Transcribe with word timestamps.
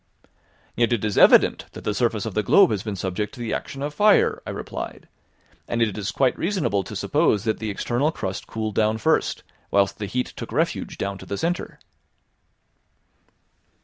"Yet 0.75 0.93
it 0.93 1.05
is 1.05 1.15
evident 1.15 1.65
that 1.73 1.83
the 1.83 1.93
surface 1.93 2.25
of 2.25 2.33
the 2.33 2.41
globe 2.41 2.71
has 2.71 2.81
been 2.81 2.95
subject 2.95 3.35
to 3.35 3.39
the 3.39 3.53
action 3.53 3.83
of 3.83 3.93
fire," 3.93 4.41
I 4.47 4.49
replied, 4.49 5.07
"and 5.67 5.79
it 5.79 5.95
is 5.95 6.09
quite 6.09 6.35
reasonable 6.39 6.81
to 6.85 6.95
suppose 6.95 7.43
that 7.43 7.59
the 7.59 7.69
external 7.69 8.11
crust 8.11 8.47
cooled 8.47 8.73
down 8.73 8.97
first, 8.97 9.43
whilst 9.69 9.99
the 9.99 10.07
heat 10.07 10.33
took 10.35 10.51
refuge 10.51 10.97
down 10.97 11.19
to 11.19 11.27
the 11.27 11.37
centre." 11.37 11.77